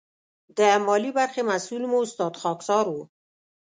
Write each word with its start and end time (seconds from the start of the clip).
د 0.57 0.59
مالي 0.85 1.11
برخې 1.19 1.41
مسؤل 1.51 1.83
مو 1.91 1.97
استاد 2.05 2.33
خاکسار 2.41 2.85
و. 2.91 2.95